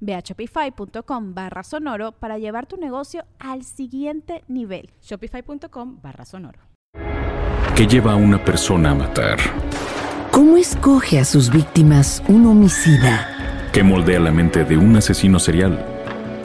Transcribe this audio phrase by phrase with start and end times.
[0.00, 4.90] Ve a shopify.com barra sonoro para llevar tu negocio al siguiente nivel.
[5.02, 6.60] Shopify.com barra sonoro.
[7.74, 9.38] ¿Qué lleva a una persona a matar?
[10.32, 13.70] ¿Cómo escoge a sus víctimas un homicida?
[13.72, 15.84] ¿Qué moldea la mente de un asesino serial?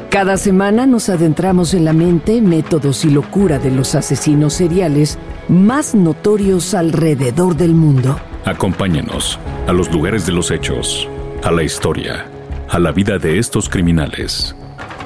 [0.09, 5.17] Cada semana nos adentramos en la mente, métodos y locura de los asesinos seriales
[5.47, 8.19] más notorios alrededor del mundo.
[8.45, 11.07] Acompáñanos a los lugares de los hechos,
[11.43, 12.27] a la historia
[12.73, 14.55] a la vida de estos criminales.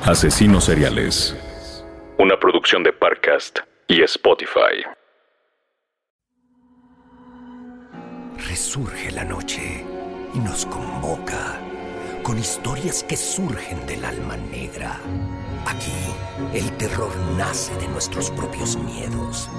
[0.05, 1.35] Asesinos seriales.
[2.17, 3.59] Una producción de Parcast
[3.89, 4.85] y Spotify.
[8.47, 9.83] Resurge la noche
[10.33, 11.59] y nos convoca
[12.23, 15.02] con historias que surgen del alma negra.
[15.65, 15.91] Aquí,
[16.53, 19.49] el terror nace de nuestros propios miedos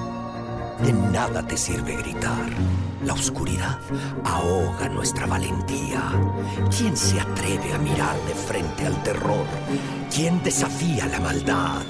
[0.83, 2.47] de nada te sirve gritar.
[3.05, 3.79] La oscuridad
[4.25, 6.03] ahoga nuestra valentía.
[6.77, 9.47] ¿Quién se atreve a mirar de frente al terror?
[10.15, 11.83] ¿Quién desafía la maldad?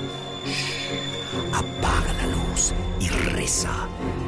[1.52, 3.72] Apaga la luz y reza.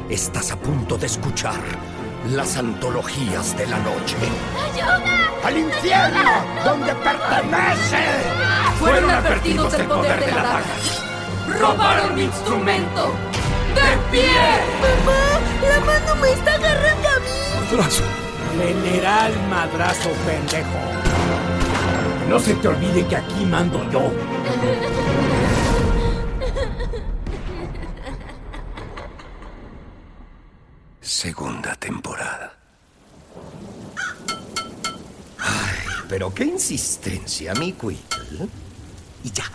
[0.09, 1.61] Estás a punto de escuchar
[2.29, 4.17] las antologías de la noche.
[4.73, 5.01] ¡Ayuda!
[5.43, 6.31] ¡Al infierno!
[6.63, 7.97] ¡Donde pertenece!
[8.79, 10.63] Fueron advertidos del poder de la daga.
[11.59, 13.30] ¡Robaron mi instrumento!
[13.75, 14.33] ¡De pie!
[14.81, 15.39] ¡Mamá!
[15.61, 17.71] ¡La mano me está agarrando a mí!
[17.71, 18.03] ¡Madrazo!
[18.57, 20.67] General Madrazo, pendejo.
[22.29, 24.11] No se te olvide que aquí mando yo.
[31.01, 32.53] Segunda temporada.
[35.39, 35.77] Ay,
[36.09, 37.99] pero qué insistencia, mi Quill.
[39.23, 39.45] Y ya,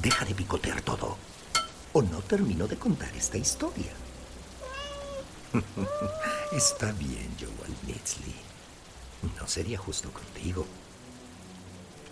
[0.00, 1.27] deja de picotear todo
[1.98, 3.92] o no termino de contar esta historia.
[6.52, 8.36] Está bien, Joel Nitzley.
[9.36, 10.64] No sería justo contigo.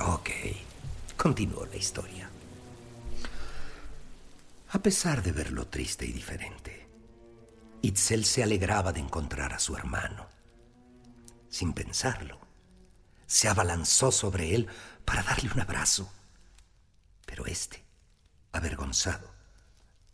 [0.01, 0.31] Ok,
[1.17, 2.29] continúo la historia.
[4.71, 6.89] A pesar de verlo triste y diferente,
[7.83, 10.27] Itzel se alegraba de encontrar a su hermano.
[11.49, 12.41] Sin pensarlo,
[13.29, 14.67] se abalanzó sobre él
[15.05, 16.11] para darle un abrazo.
[17.25, 17.85] Pero este,
[18.51, 19.36] avergonzado,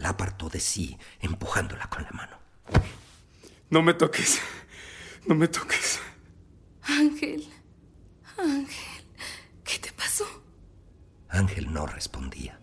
[0.03, 2.37] la apartó de sí, empujándola con la mano.
[3.71, 4.41] No me toques.
[5.27, 6.01] No me toques.
[6.83, 7.49] Ángel.
[8.37, 9.05] Ángel.
[9.63, 10.27] ¿Qué te pasó?
[11.29, 12.59] Ángel no respondía.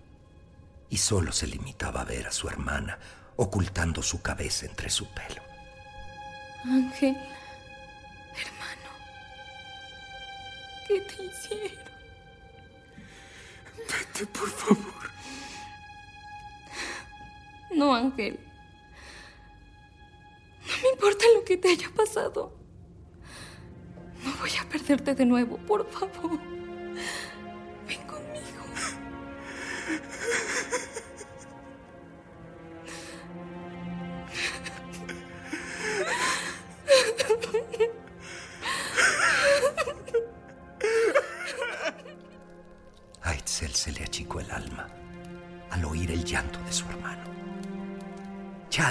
[0.89, 2.99] Y solo se limitaba a ver a su hermana
[3.37, 5.41] ocultando su cabeza entre su pelo.
[6.65, 7.15] Ángel.
[8.35, 8.89] Hermano.
[10.85, 11.85] ¿Qué te hicieron?
[13.77, 15.09] Vete, por favor.
[17.75, 18.39] No, Ángel.
[20.61, 22.53] No me importa lo que te haya pasado.
[24.23, 26.39] No voy a perderte de nuevo, por favor.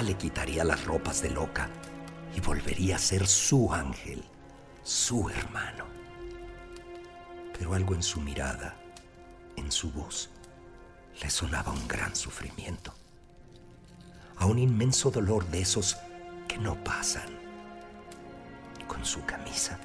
[0.01, 1.69] Le quitaría las ropas de loca
[2.35, 4.23] y volvería a ser su ángel,
[4.81, 5.85] su hermano.
[7.53, 8.75] Pero algo en su mirada,
[9.57, 10.29] en su voz,
[11.21, 12.93] le sonaba un gran sufrimiento,
[14.37, 15.97] a un inmenso dolor de esos
[16.47, 17.29] que no pasan.
[18.87, 19.77] Con su camisa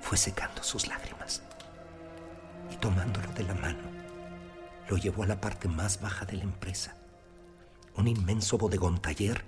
[0.00, 1.42] fue secando sus lágrimas
[2.70, 3.90] y tomándolo de la mano,
[4.88, 6.94] lo llevó a la parte más baja de la empresa,
[7.98, 9.42] un inmenso bodegón taller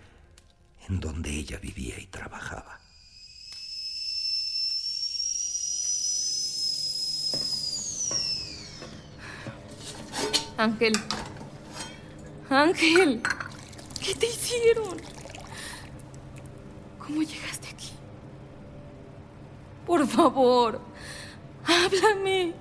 [0.88, 2.80] en donde ella vivía y trabajaba.
[10.56, 10.92] Ángel.
[12.50, 13.22] Ángel.
[14.04, 15.00] ¿Qué te hicieron?
[16.98, 17.92] ¿Cómo llegaste aquí?
[19.86, 20.80] Por favor,
[21.64, 22.52] háblame.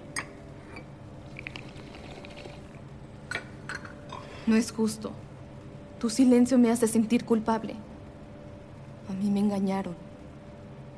[4.46, 5.14] No es justo.
[6.00, 7.76] Tu silencio me hace sentir culpable.
[9.10, 9.96] A mí me engañaron.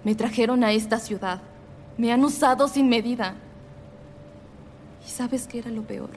[0.03, 1.41] Me trajeron a esta ciudad.
[1.97, 3.35] Me han usado sin medida.
[5.05, 6.11] ¿Y sabes qué era lo peor?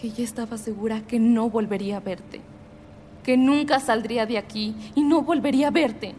[0.00, 2.40] Que ya estaba segura que no volvería a verte.
[3.22, 6.14] Que nunca saldría de aquí y no volvería a verte.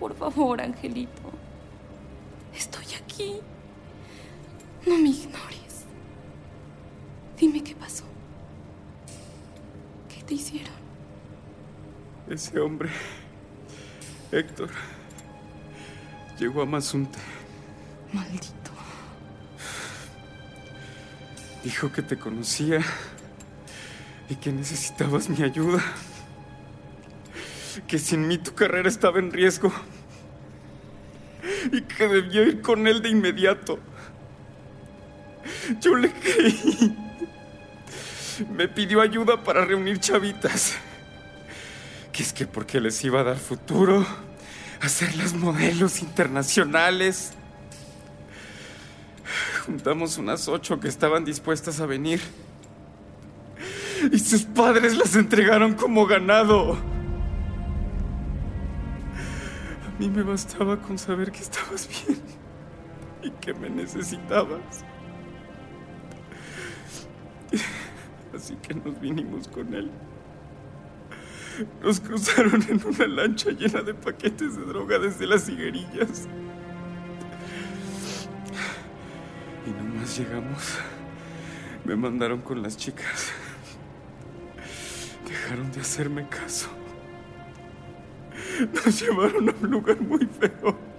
[0.00, 1.22] Por favor, Angelito.
[2.54, 3.36] Estoy aquí.
[4.86, 5.84] No me ignores.
[7.38, 8.03] Dime qué pasó.
[10.34, 10.74] ¿Qué te hicieron?
[12.28, 12.90] Ese hombre,
[14.32, 14.68] Héctor,
[16.40, 17.20] llegó a Mazunte.
[18.12, 18.72] Maldito.
[21.62, 22.80] Dijo que te conocía
[24.28, 25.80] y que necesitabas mi ayuda.
[27.86, 29.72] Que sin mí tu carrera estaba en riesgo.
[31.70, 33.78] Y que debía ir con él de inmediato.
[35.80, 37.03] Yo le creí.
[38.54, 40.76] Me pidió ayuda para reunir chavitas.
[42.12, 44.06] Que es que porque les iba a dar futuro,
[44.80, 47.32] hacerlas modelos internacionales.
[49.66, 52.20] Juntamos unas ocho que estaban dispuestas a venir.
[54.12, 56.74] Y sus padres las entregaron como ganado.
[59.86, 62.20] A mí me bastaba con saber que estabas bien
[63.22, 64.84] y que me necesitabas.
[68.34, 69.90] Así que nos vinimos con él.
[71.82, 76.26] Nos cruzaron en una lancha llena de paquetes de droga desde las higuerillas.
[79.66, 80.78] Y nomás llegamos.
[81.84, 83.30] Me mandaron con las chicas.
[85.28, 86.68] Dejaron de hacerme caso.
[88.72, 90.93] Nos llevaron a un lugar muy feo.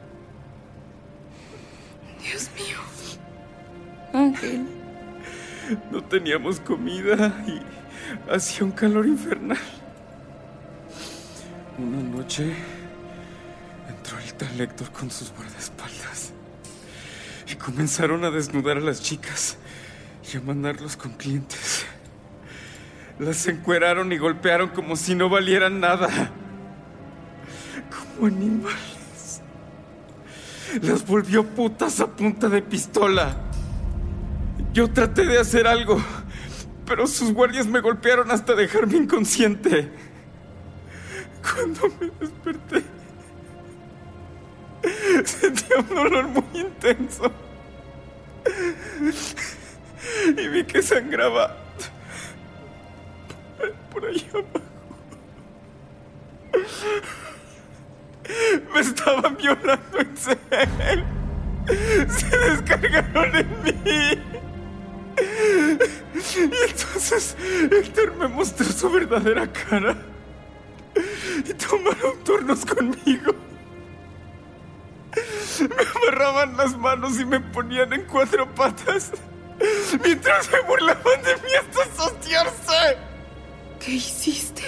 [5.92, 7.62] No teníamos comida y
[8.32, 9.58] hacía un calor infernal.
[11.78, 12.54] Una noche
[13.90, 16.34] entró el tal con sus guardaespaldas
[17.52, 19.58] y comenzaron a desnudar a las chicas
[20.32, 21.86] y a mandarlos con clientes.
[23.20, 26.32] Las encueraron y golpearon como si no valieran nada.
[27.90, 29.42] Como animales.
[30.82, 33.45] Las volvió putas a punta de pistola.
[34.74, 36.04] Yo traté de hacer algo,
[36.86, 39.90] pero sus guardias me golpearon hasta dejarme inconsciente.
[41.42, 42.84] Cuando me desperté,
[45.24, 47.32] sentía un dolor muy intenso.
[50.38, 51.56] Y vi que sangraba
[53.92, 54.66] por ahí abajo.
[58.74, 61.06] Me estaban violando en serio.
[62.10, 64.35] Se descargaron en mí.
[65.18, 67.36] Y entonces
[67.72, 69.96] Héctor me mostró su verdadera cara.
[71.46, 73.34] Y tomaron turnos conmigo.
[75.60, 79.12] Me amarraban las manos y me ponían en cuatro patas.
[80.04, 82.98] Mientras se burlaban de mí hasta sostearse.
[83.80, 84.64] ¿Qué hiciste?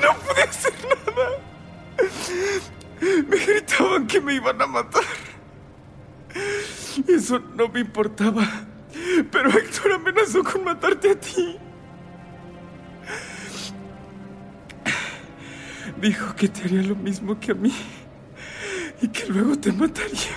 [0.00, 1.28] No pude hacer nada.
[3.00, 5.04] Me gritaban que me iban a matar.
[7.08, 8.46] Eso no me importaba.
[9.30, 11.58] Pero Héctor amenazó con matarte a ti.
[16.00, 17.72] Dijo que te haría lo mismo que a mí
[19.00, 20.36] y que luego te mataría.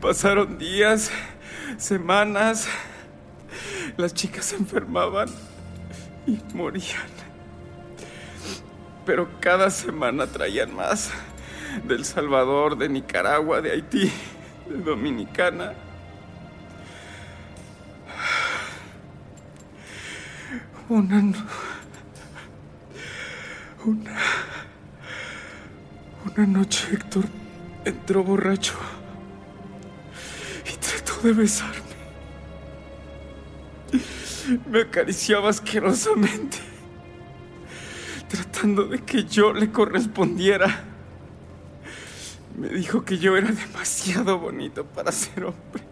[0.00, 1.10] Pasaron días,
[1.78, 2.68] semanas.
[3.96, 5.28] Las chicas se enfermaban
[6.26, 7.10] y morían.
[9.04, 11.10] Pero cada semana traían más.
[11.84, 14.12] Del Salvador, de Nicaragua, de Haití,
[14.68, 15.72] de Dominicana.
[20.88, 21.18] Una.
[23.84, 24.16] Una.
[26.24, 27.24] Una noche Héctor
[27.84, 28.74] entró borracho
[30.66, 31.92] y trató de besarme.
[34.70, 36.58] Me acariciaba asquerosamente,
[38.28, 40.91] tratando de que yo le correspondiera.
[42.62, 45.82] Me dijo que yo era demasiado bonito para ser hombre.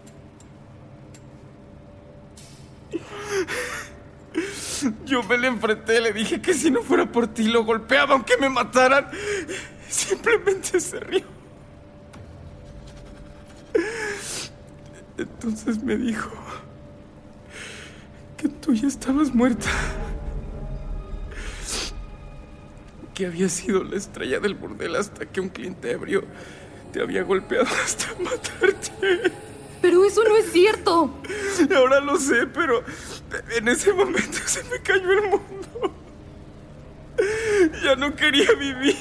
[5.05, 8.37] Yo me le enfrenté, le dije que si no fuera por ti lo golpeaba aunque
[8.37, 9.09] me mataran.
[9.89, 11.25] Simplemente se rió.
[15.17, 16.31] Entonces me dijo
[18.37, 19.67] que tú ya estabas muerta
[23.13, 26.23] que había sido la estrella del burdel hasta que un cliente ebrio
[26.91, 29.31] te había golpeado hasta matarte.
[29.81, 31.21] Pero eso no es cierto.
[31.75, 32.83] Ahora lo sé, pero
[33.55, 35.95] en ese momento se me cayó el mundo.
[37.83, 38.95] Ya no quería vivir.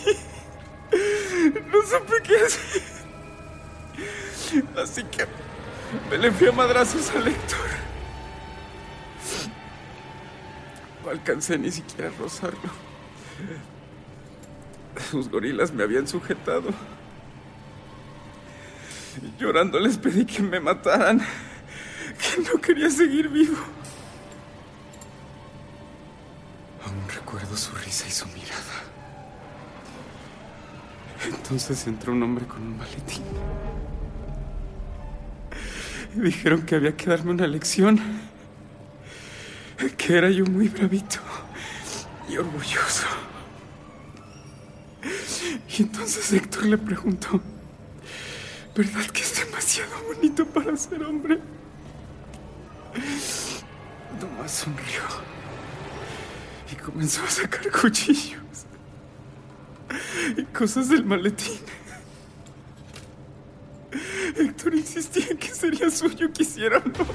[1.70, 2.82] No supe qué hacer.
[4.82, 5.26] Así que
[6.10, 7.58] me le fui a madrazos al Héctor.
[11.04, 12.70] No alcancé ni siquiera a rozarlo.
[15.10, 16.70] Sus gorilas me habían sujetado.
[19.38, 23.58] Llorando les pedí que me mataran, que no quería seguir vivo.
[26.84, 28.84] Aún recuerdo su risa y su mirada.
[31.24, 33.24] Entonces entró un hombre con un maletín.
[36.16, 38.00] Y dijeron que había que darme una lección.
[39.96, 41.18] Que era yo muy bravito
[42.28, 43.06] y orgulloso.
[45.68, 47.40] Y entonces Héctor le preguntó,
[48.74, 51.38] ¿verdad que es demasiado bonito para ser hombre?
[54.18, 55.02] Tomás sonrió
[56.70, 58.66] y comenzó a sacar cuchillos
[60.36, 61.60] y cosas del maletín.
[64.36, 67.06] Héctor insistía en que sería suyo, quisiera o no.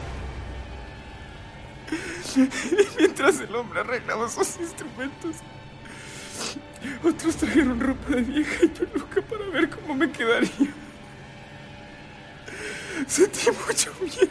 [2.35, 2.49] Y
[2.97, 5.37] mientras el hombre arreglaba sus instrumentos,
[7.03, 10.84] otros trajeron ropa de vieja y peluca para ver cómo me quedaría.
[13.07, 14.27] Sentí mucho miedo.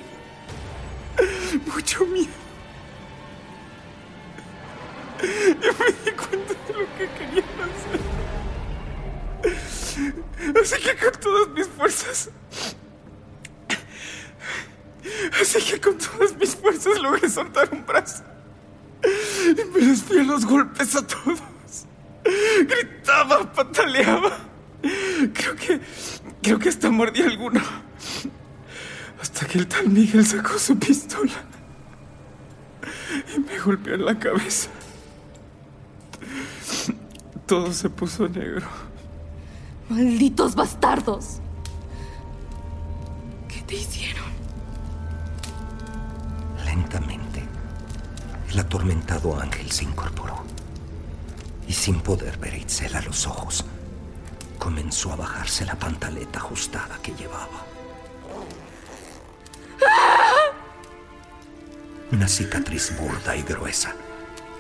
[1.66, 2.28] Mucho miedo.
[5.22, 8.00] Y me di cuenta de lo que querían hacer.
[10.60, 12.30] Así que con todas mis fuerzas.
[15.40, 18.24] Así que con todas mis fuerzas logré soltar un brazo.
[19.04, 21.40] Y me a los golpes a todos.
[22.66, 24.38] Gritaba, pataleaba.
[25.32, 25.80] Creo que.
[26.42, 27.60] Creo que hasta mordí alguno.
[29.34, 31.32] Hasta que el tal Miguel sacó su pistola.
[33.34, 34.70] Y me golpeó en la cabeza.
[37.44, 38.68] Todo se puso negro.
[39.88, 41.40] Malditos bastardos.
[43.48, 44.30] ¿Qué te hicieron?
[46.64, 47.42] Lentamente,
[48.50, 50.44] el atormentado ángel se incorporó
[51.66, 53.64] y sin poder ver a Itzel a los ojos,
[54.60, 57.73] comenzó a bajarse la pantaleta ajustada que llevaba.
[62.14, 63.92] Una cicatriz burda y gruesa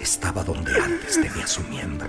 [0.00, 2.08] estaba donde antes tenía su miembro.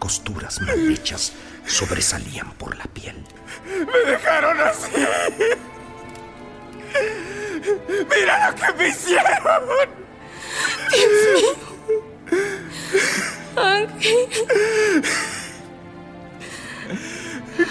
[0.00, 1.32] Costuras mal hechas
[1.64, 3.14] sobresalían por la piel.
[3.64, 4.90] ¡Me dejaron así!
[7.88, 9.60] ¡Mira lo que me hicieron!
[10.90, 11.54] Dios mío.
[13.54, 14.28] Ángel.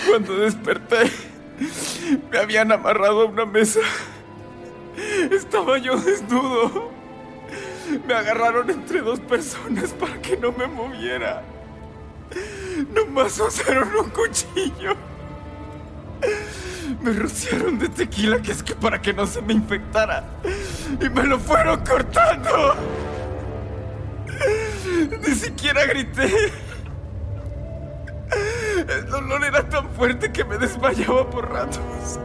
[0.08, 1.12] Cuando desperté,
[2.32, 3.82] me habían amarrado a una mesa.
[5.34, 6.92] Estaba yo desnudo.
[8.08, 11.44] Me agarraron entre dos personas para que no me moviera.
[12.94, 14.96] Nomás usaron un cuchillo.
[17.02, 20.24] Me rociaron de tequila, que es que para que no se me infectara.
[21.00, 22.76] Y me lo fueron cortando.
[25.28, 26.32] Ni siquiera grité.
[28.88, 32.20] El dolor era tan fuerte que me desmayaba por ratos.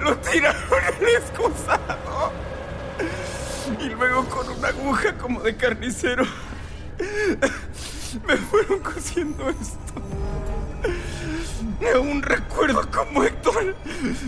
[0.00, 2.32] Lo tiraron en excusado.
[3.80, 6.24] Y luego con una aguja como de carnicero
[8.26, 9.92] me fueron cosiendo esto.
[11.94, 13.76] Aún recuerdo cómo Héctor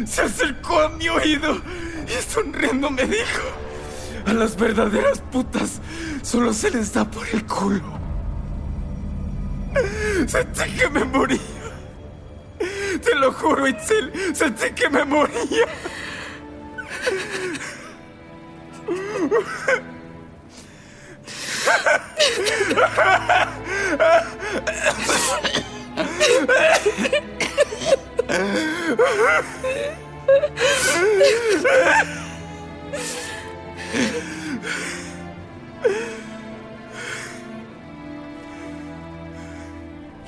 [0.07, 1.57] se acercó a mi oído
[2.07, 3.43] y sonriendo me dijo,
[4.27, 5.81] a las verdaderas putas
[6.23, 7.99] solo se les da por el culo.
[10.27, 11.54] Sentí que me moría.
[13.03, 15.67] Te lo juro, Itzel, sentí que me moría.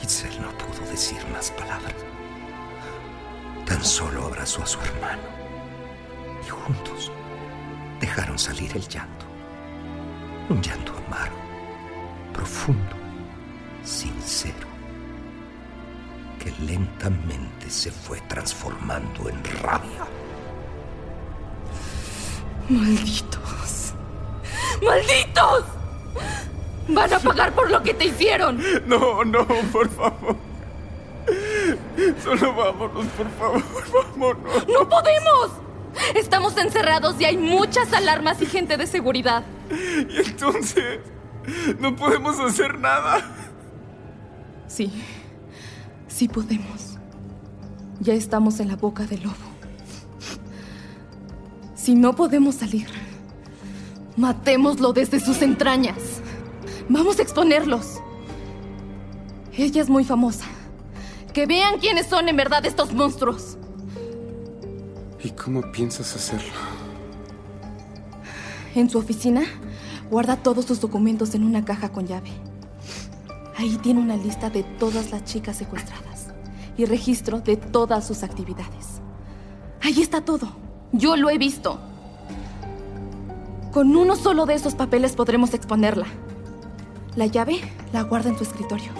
[0.03, 2.16] Itzel no pudo decir más palabras.
[3.67, 5.23] Tan solo abrazó a su hermano
[6.45, 7.11] y juntos
[8.01, 9.27] dejaron salir el llanto.
[10.49, 11.37] Un llanto amargo,
[12.33, 12.97] profundo,
[13.83, 14.69] sincero,
[16.39, 20.07] que lentamente se fue transformando en rabia.
[22.69, 23.95] Malditos.
[24.83, 25.65] ¡Malditos!
[26.89, 28.63] Van a pagar por lo que te hicieron.
[28.87, 30.37] No, no, por favor.
[32.27, 34.67] Solo vámonos, por favor, vámonos.
[34.67, 35.51] ¡No podemos!
[36.17, 39.45] Estamos encerrados y hay muchas alarmas y gente de seguridad.
[39.71, 41.03] Y entonces,
[41.79, 43.23] no podemos hacer nada.
[44.67, 44.91] Sí,
[46.09, 46.99] sí podemos.
[48.01, 49.37] Ya estamos en la boca del lobo.
[51.77, 52.89] Si no podemos salir,
[54.17, 56.21] matémoslo desde sus entrañas.
[56.89, 58.01] Vamos a exponerlos.
[59.53, 60.47] Ella es muy famosa.
[61.37, 63.59] Que vean quiénes son en verdad estos monstruos.
[65.23, 66.55] ¿Y cómo piensas hacerlo?
[68.75, 69.43] En su oficina,
[70.11, 72.31] guarda todos sus documentos en una caja con llave.
[73.59, 76.29] Ahí tiene una lista de todas las chicas secuestradas
[76.79, 79.03] y registro de todas sus actividades.
[79.83, 80.57] Ahí está todo.
[80.93, 81.79] Yo lo he visto.
[83.75, 86.07] Con uno solo de esos papeles podremos exponerla.
[87.15, 87.61] La llave
[87.93, 88.91] la guarda en tu escritorio.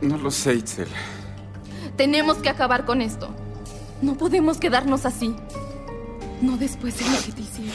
[0.00, 0.88] No lo sé, Itzel.
[1.96, 3.34] Tenemos que acabar con esto.
[4.00, 5.34] No podemos quedarnos así.
[6.40, 7.74] No después de lo que te hicieron.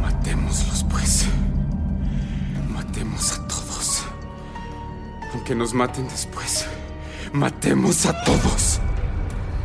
[0.00, 1.26] Matémoslos, pues.
[2.70, 4.04] Matemos a todos.
[5.34, 6.66] Aunque nos maten después.
[7.32, 8.80] Matemos a todos.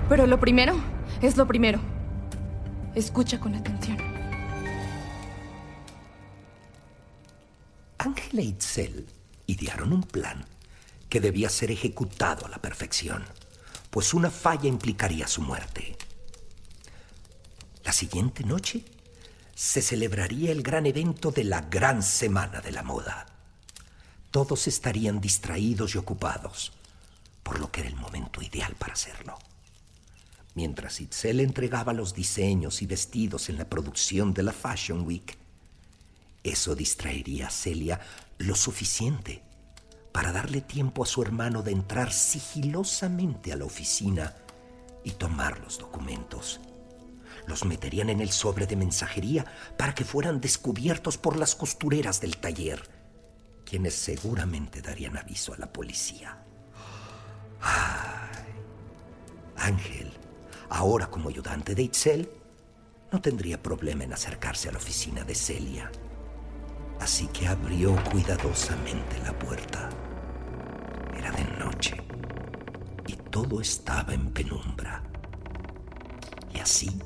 [0.09, 0.75] Pero lo primero
[1.21, 1.79] es lo primero.
[2.95, 3.76] Escucha con atención.
[9.47, 10.45] Idearon un plan
[11.09, 13.23] que debía ser ejecutado a la perfección,
[13.89, 15.97] pues una falla implicaría su muerte.
[17.83, 18.83] La siguiente noche
[19.55, 23.25] se celebraría el gran evento de la Gran Semana de la Moda.
[24.29, 26.73] Todos estarían distraídos y ocupados,
[27.41, 29.39] por lo que era el momento ideal para hacerlo.
[30.53, 35.37] Mientras Itzel entregaba los diseños y vestidos en la producción de la Fashion Week,
[36.43, 37.99] eso distraería a Celia
[38.37, 39.43] lo suficiente
[40.11, 44.35] para darle tiempo a su hermano de entrar sigilosamente a la oficina
[45.03, 46.59] y tomar los documentos.
[47.45, 49.45] Los meterían en el sobre de mensajería
[49.77, 52.81] para que fueran descubiertos por las costureras del taller,
[53.63, 56.43] quienes seguramente darían aviso a la policía.
[59.55, 60.11] Ángel,
[60.69, 62.29] ahora como ayudante de Itzel,
[63.11, 65.91] no tendría problema en acercarse a la oficina de Celia.
[66.99, 69.89] Así que abrió cuidadosamente la puerta.
[71.17, 71.95] Era de noche
[73.07, 75.01] y todo estaba en penumbra.
[76.53, 76.99] Y así,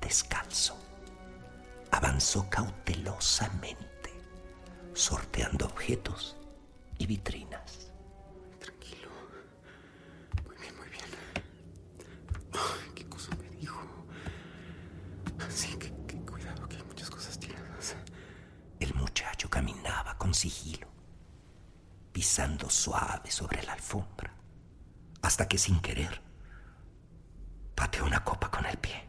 [0.00, 0.76] descalzo,
[1.90, 4.12] avanzó cautelosamente,
[4.94, 6.36] sorteando objetos
[6.98, 7.90] y vitrinas.
[8.60, 9.08] Tranquilo.
[10.46, 11.04] Muy bien, muy bien.
[12.52, 13.80] Ay, ¿Qué cosa me dijo?
[15.48, 17.96] Sí, que, que cuidado, que hay muchas cosas tiradas.
[18.80, 20.88] El muchacho caminaba con sigilo,
[22.12, 23.75] pisando suave sobre la
[25.22, 26.20] hasta que sin querer
[27.74, 29.04] pateó una copa con el pie.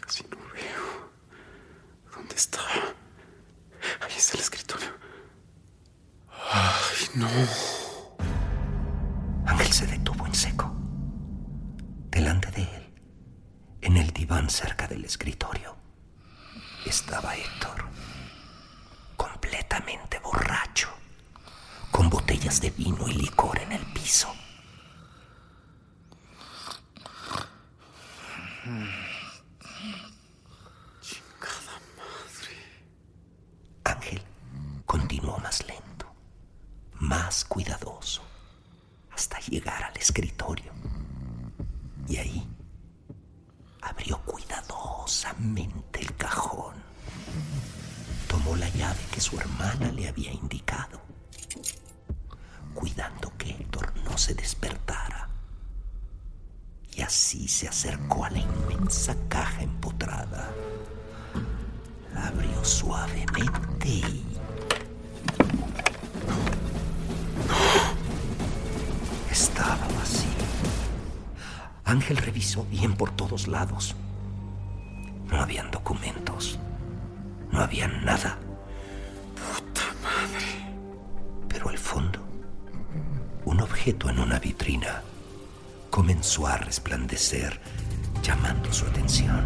[0.00, 1.10] Casi no veo.
[2.14, 2.60] ¿Dónde está?
[4.00, 4.90] Ahí está el escritorio.
[6.52, 7.28] Ay, no.
[9.46, 10.72] Ángel se detuvo en seco.
[12.10, 12.94] Delante de él,
[13.80, 15.74] en el diván cerca del escritorio,
[16.86, 17.86] estaba Héctor,
[19.16, 20.90] completamente borracho,
[21.90, 24.32] con botellas de vino y licor en el piso.
[71.92, 73.94] Ángel revisó bien por todos lados.
[75.30, 76.58] No habían documentos.
[77.50, 78.38] No había nada.
[79.34, 80.46] Puta madre.
[81.48, 82.18] Pero al fondo,
[83.44, 85.02] un objeto en una vitrina
[85.90, 87.60] comenzó a resplandecer,
[88.22, 89.42] llamando su atención.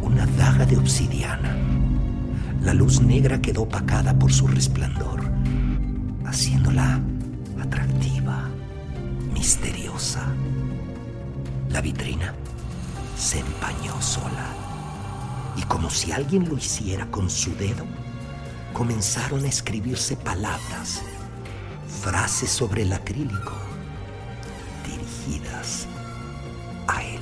[0.00, 1.54] Una daga de obsidiana,
[2.62, 5.20] La luz negra quedó opacada por su resplandor,
[6.24, 6.98] haciéndola
[7.60, 8.48] atractiva,
[9.34, 10.32] misteriosa.
[11.72, 12.34] La vitrina
[13.16, 14.54] se empañó sola
[15.56, 17.86] y como si alguien lo hiciera con su dedo,
[18.74, 21.02] comenzaron a escribirse palabras,
[22.02, 23.54] frases sobre el acrílico,
[24.86, 25.86] dirigidas
[26.88, 27.20] a él.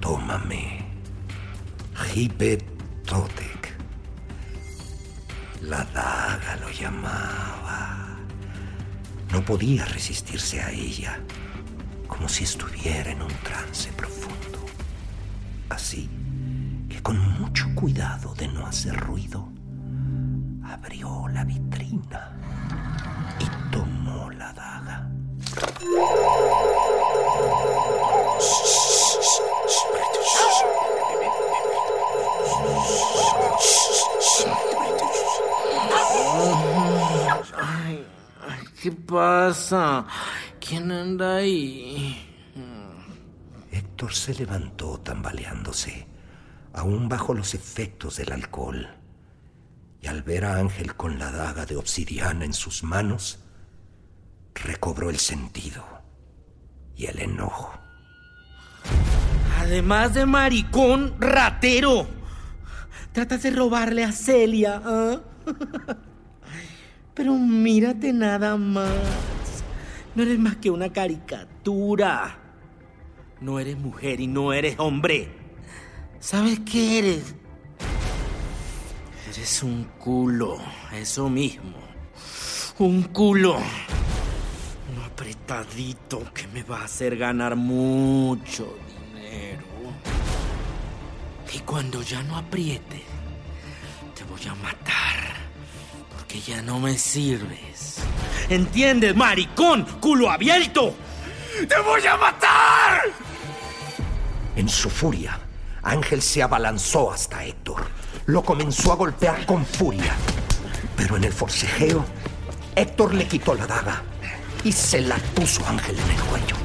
[0.00, 0.84] Tómame,
[2.14, 2.58] Hipe
[3.04, 3.76] Totek.
[5.62, 8.18] La daga lo llamaba.
[9.32, 11.18] No podía resistirse a ella,
[12.06, 14.58] como si estuviera en un trance profundo.
[15.68, 16.08] Así
[16.88, 19.48] que con mucho cuidado de no hacer ruido,
[20.64, 22.32] abrió la vitrina
[23.40, 25.10] y tomó la daga.
[37.58, 38.04] Ay,
[38.80, 40.04] ¿qué pasa?
[40.68, 42.16] ¿Quién anda ahí?
[43.70, 46.08] Héctor se levantó tambaleándose,
[46.72, 48.88] aún bajo los efectos del alcohol,
[50.00, 53.38] y al ver a Ángel con la daga de obsidiana en sus manos,
[54.54, 55.84] recobró el sentido
[56.96, 57.78] y el enojo.
[59.60, 62.08] Además de maricón, ratero.
[63.12, 65.20] Tratas de robarle a Celia, ¿ah?
[67.14, 69.35] Pero mírate nada más.
[70.16, 72.38] No eres más que una caricatura.
[73.42, 75.28] No eres mujer y no eres hombre.
[76.20, 77.34] ¿Sabes qué eres?
[79.28, 80.56] Eres un culo,
[80.94, 81.76] eso mismo.
[82.78, 83.58] Un culo.
[84.96, 88.74] Un apretadito que me va a hacer ganar mucho
[89.12, 89.66] dinero.
[91.52, 93.02] Y cuando ya no apriete,
[94.14, 95.36] te voy a matar.
[96.16, 98.00] Porque ya no me sirves.
[98.48, 99.84] ¿Entiendes, maricón?
[100.00, 100.94] ¡Culo abierto!
[101.68, 103.02] ¡Te voy a matar!
[104.54, 105.38] En su furia,
[105.82, 107.86] Ángel se abalanzó hasta Héctor.
[108.26, 110.14] Lo comenzó a golpear con furia.
[110.96, 112.04] Pero en el forcejeo,
[112.74, 114.02] Héctor le quitó la daga
[114.62, 116.56] y se la puso a Ángel en el cuello.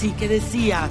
[0.00, 0.90] Ahora sí que decías.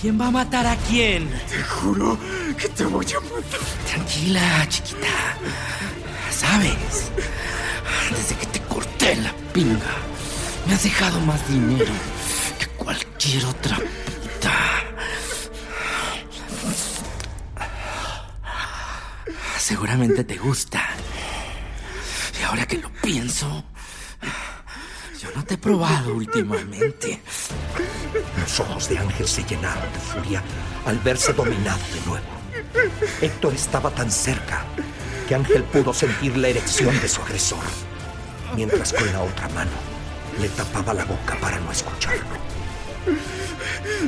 [0.00, 1.30] ¿Quién va a matar a quién?
[1.48, 2.18] Te juro
[2.58, 3.60] que te voy a matar.
[3.86, 5.36] Tranquila, chiquita.
[6.28, 7.12] ¿Sabes?
[8.10, 9.94] Desde que te corté la pinga,
[10.66, 11.92] me has dejado más dinero
[12.58, 14.54] que cualquier otra puta.
[19.56, 20.82] Seguramente te gusta.
[22.40, 23.62] Y ahora que lo pienso,
[25.22, 27.22] yo no te he probado últimamente.
[28.58, 30.42] Los ojos de Ángel se llenaron de furia
[30.84, 32.26] al verse dominado de nuevo.
[33.20, 34.64] Héctor estaba tan cerca
[35.28, 37.62] que Ángel pudo sentir la erección de su agresor,
[38.56, 39.70] mientras con la otra mano
[40.40, 42.24] le tapaba la boca para no escucharlo.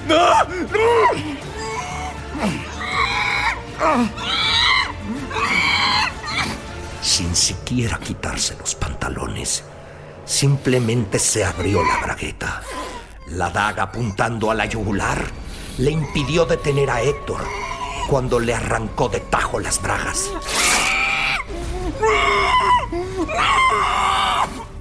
[0.08, 0.44] ¡No!
[3.78, 4.10] ¡No!
[7.00, 9.62] Sin siquiera quitarse los pantalones,
[10.24, 12.62] simplemente se abrió la bragueta.
[13.30, 15.18] La daga apuntando a la yugular
[15.78, 17.46] le impidió detener a Héctor
[18.08, 20.30] cuando le arrancó de tajo las bragas.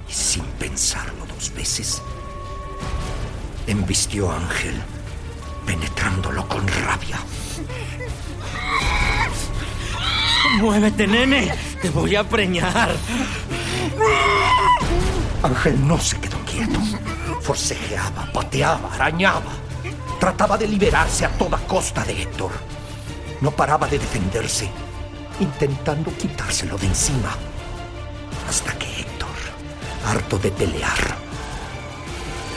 [0.08, 2.02] Y sin pensarlo dos veces,
[3.68, 4.82] embistió a Ángel,
[5.64, 7.20] penetrándolo con rabia.
[10.58, 11.54] Muévete, nene.
[11.80, 12.90] Te voy a preñar.
[15.42, 16.80] Ángel no se quedó quieto.
[17.50, 19.50] Forcejeaba, pateaba, arañaba.
[20.20, 22.52] Trataba de liberarse a toda costa de Héctor.
[23.40, 24.70] No paraba de defenderse,
[25.40, 27.36] intentando quitárselo de encima.
[28.48, 29.36] Hasta que Héctor,
[30.06, 31.16] harto de pelear,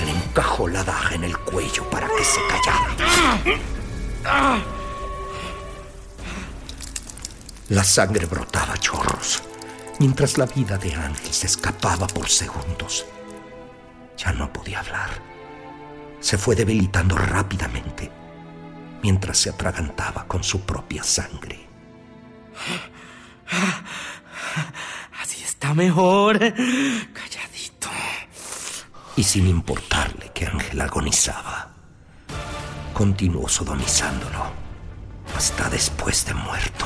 [0.06, 2.94] le encajó la daga en el cuello para que se callara.
[7.70, 9.42] La sangre brotaba chorros,
[9.98, 13.08] mientras la vida de Ángel se escapaba por segundos.
[14.24, 15.10] Ya no podía hablar.
[16.20, 18.10] Se fue debilitando rápidamente
[19.02, 21.68] mientras se atragantaba con su propia sangre.
[25.22, 26.40] Así está mejor.
[26.40, 27.90] Calladito.
[29.18, 31.74] Y sin importarle que Ángel agonizaba,
[32.94, 34.54] continuó sodomizándolo
[35.36, 36.86] hasta después de muerto.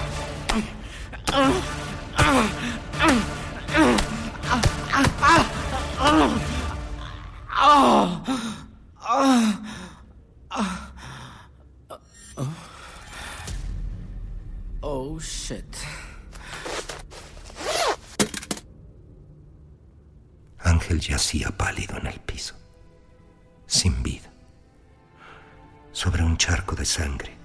[26.47, 27.35] Charco de sangre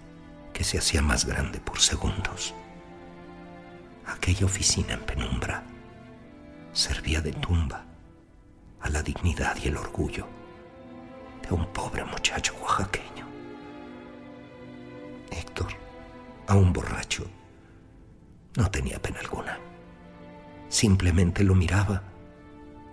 [0.53, 2.55] que se hacía más grande por segundos.
[4.07, 5.65] Aquella oficina en penumbra
[6.73, 7.85] servía de tumba
[8.81, 10.29] a la dignidad y el orgullo
[11.43, 13.27] de un pobre muchacho oaxaqueño.
[15.33, 15.73] Héctor,
[16.47, 17.27] aún borracho,
[18.57, 19.59] no tenía pena alguna.
[20.69, 22.05] Simplemente lo miraba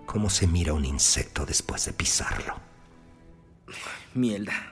[0.06, 2.58] como se mira un insecto después de pisarlo.
[4.14, 4.69] Mierda.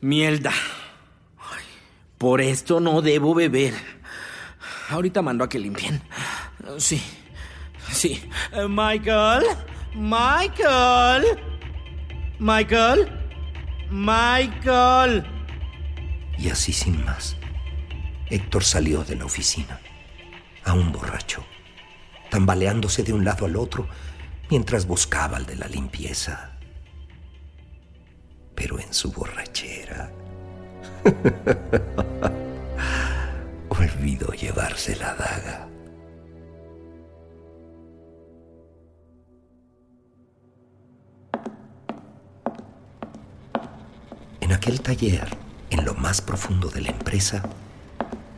[0.00, 0.52] Mierda.
[2.18, 3.74] Por esto no debo beber.
[4.88, 6.00] Ahorita mando a que limpien.
[6.78, 7.02] Sí.
[7.90, 8.22] Sí.
[8.52, 9.44] Eh, Michael.
[9.94, 11.24] Michael.
[12.38, 13.08] Michael.
[13.90, 15.24] Michael.
[16.38, 17.36] Y así sin más,
[18.28, 19.80] Héctor salió de la oficina,
[20.64, 21.44] aún borracho,
[22.30, 23.88] tambaleándose de un lado al otro
[24.50, 26.55] mientras buscaba al de la limpieza.
[28.56, 30.10] Pero en su borrachera
[33.68, 35.68] olvidó llevarse la daga.
[44.40, 45.28] En aquel taller,
[45.70, 47.42] en lo más profundo de la empresa,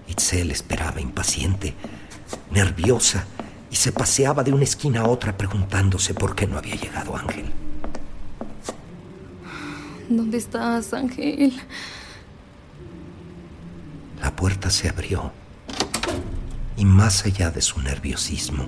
[0.07, 1.75] Itzel esperaba impaciente,
[2.51, 3.25] nerviosa,
[3.71, 7.53] y se paseaba de una esquina a otra preguntándose por qué no había llegado Ángel.
[10.09, 11.53] ¿Dónde estás, Ángel?
[14.23, 15.33] La puerta se abrió
[16.79, 18.67] y más allá de su nerviosismo,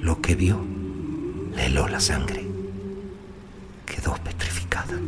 [0.00, 0.64] lo que vio
[1.54, 2.46] le heló la sangre.
[3.84, 4.98] Quedó petrificada.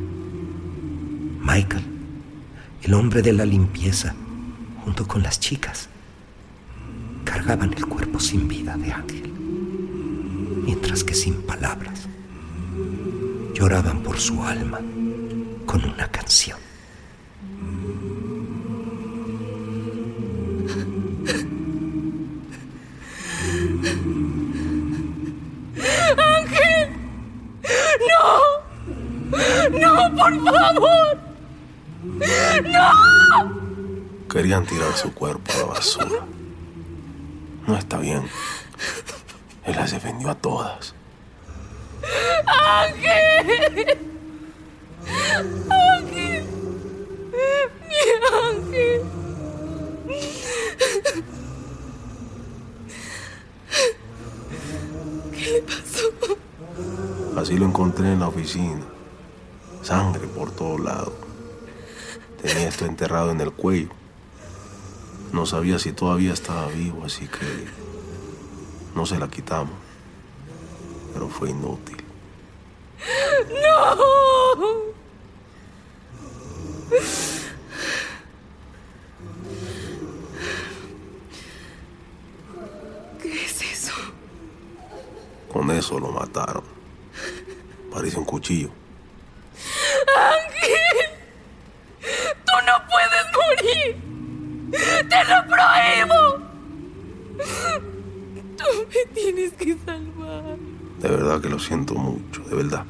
[1.40, 1.84] Michael,
[2.82, 4.14] el hombre de la limpieza,
[4.84, 5.88] junto con las chicas,
[7.24, 9.32] cargaban el cuerpo sin vida de Ángel,
[10.66, 12.08] mientras que sin palabras
[13.54, 14.80] lloraban por su alma
[15.68, 16.58] con una canción.
[26.16, 26.90] ¡Ángel!
[28.08, 28.24] ¡No!
[29.78, 31.18] ¡No, por favor!
[32.64, 32.88] ¡No!
[34.30, 36.24] Querían tirar su cuerpo a la basura.
[37.66, 38.22] No está bien.
[39.66, 40.94] Él las defendió a todas.
[42.46, 44.08] ¡Ángel!
[47.88, 47.94] ¡Mi
[48.32, 49.02] ángel!
[55.32, 56.10] ¿Qué le pasó?
[57.48, 58.84] Así lo encontré en la oficina.
[59.80, 61.14] Sangre por todos lados.
[62.42, 63.88] Tenía esto enterrado en el cuello.
[65.32, 67.66] No sabía si todavía estaba vivo, así que
[68.94, 69.72] no se la quitamos.
[71.14, 71.96] Pero fue inútil.
[73.48, 73.96] ¡No!
[83.22, 83.94] ¿Qué es eso?
[85.50, 86.77] Con eso lo mataron.
[87.98, 88.70] Parece un cuchillo.
[90.16, 91.10] ¡Ángel!
[92.46, 93.98] ¡Tú no puedes morir!
[95.08, 96.20] ¡Te lo prohíbo!
[98.56, 100.56] Tú me tienes que salvar.
[101.00, 102.84] De verdad que lo siento mucho, de verdad.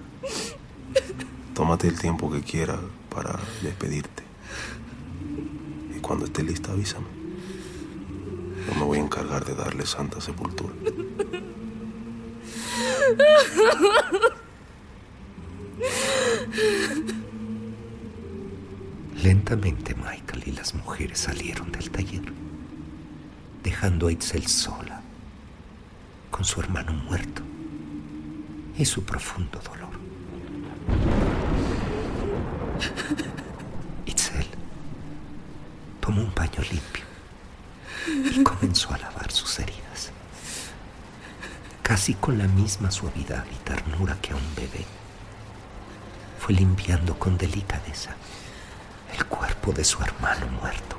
[1.55, 4.25] Tómate el tiempo que quieras para despedirte.
[5.97, 7.07] Y cuando esté lista, avísame.
[8.67, 10.75] Yo me voy a encargar de darle santa sepultura.
[19.49, 22.35] Lentamente Michael y las mujeres salieron del taller,
[23.63, 25.01] dejando a Itzel sola,
[26.31, 27.41] con su hermano muerto
[28.77, 29.89] y su profundo dolor.
[34.05, 34.47] Itzel
[35.99, 37.05] tomó un paño limpio
[38.07, 40.11] y comenzó a lavar sus heridas,
[41.83, 44.85] casi con la misma suavidad y ternura que a un bebé.
[46.39, 48.15] Fue limpiando con delicadeza
[49.19, 50.97] el cuerpo de su hermano muerto.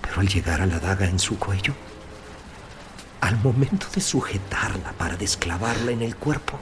[0.00, 1.74] Pero al llegar a la daga en su cuello,
[3.20, 6.58] al momento de sujetarla para desclavarla en el cuerpo,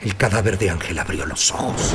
[0.00, 1.94] el cadáver de Ángel abrió los ojos.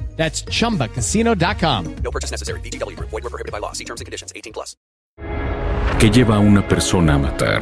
[0.21, 1.95] That's chumbacasino.com.
[2.03, 2.59] No purchase necessary.
[2.61, 3.09] VGW Group.
[3.09, 3.73] Void were prohibited by law.
[3.73, 4.31] See terms and conditions.
[4.35, 4.77] 18 plus.
[5.97, 7.61] ¿Qué lleva a una persona a matar?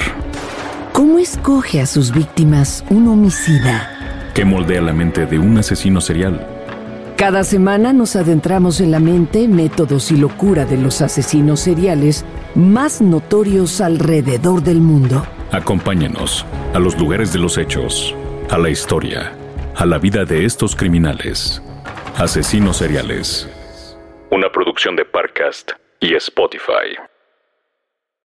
[0.92, 4.32] ¿Cómo escoge a sus víctimas un homicida?
[4.34, 6.46] ¿Qué moldea la mente de un asesino serial?
[7.16, 13.00] Cada semana nos adentramos en la mente, métodos y locura de los asesinos seriales más
[13.00, 15.26] notorios alrededor del mundo.
[15.52, 18.14] Acompáñanos a los lugares de los hechos,
[18.50, 19.34] a la historia,
[19.78, 21.62] a la vida de estos criminales.
[22.20, 23.48] Asesinos seriales.
[24.30, 27.09] Una producción de Parcast y Spotify.